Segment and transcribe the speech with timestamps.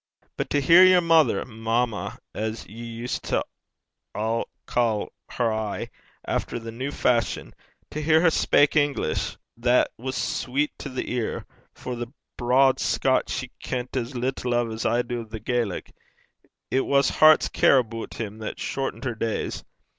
[0.35, 3.43] But to hear yer mother mamma, as ye used to
[4.15, 5.89] ca' her aye,
[6.27, 7.53] efter the new fashion
[7.91, 11.45] to hear her speyk English, that was sweet to the ear;
[11.75, 15.91] for the braid Scotch she kent as little o' as I do o' the Erse.
[16.71, 19.63] It was hert's care aboot him that shortent her days.